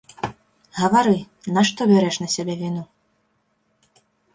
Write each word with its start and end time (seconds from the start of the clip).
Гавары, 0.77 1.13
нашто 1.59 1.81
бярэш 1.95 2.15
на 2.25 2.33
сябе 2.37 2.53
віну?! 2.67 2.83